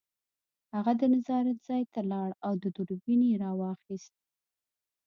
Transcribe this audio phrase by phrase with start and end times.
[0.75, 4.13] هغه د نظارت ځای ته لاړ او دوربین یې راواخیست